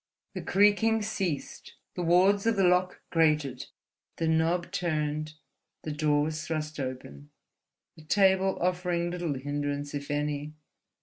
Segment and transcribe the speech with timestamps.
[0.33, 3.67] The creaking ceased, the wards of the lock grated,
[4.17, 5.35] the knob turned,
[5.83, 10.55] the door was thrust open—the table offering little hindrance if any.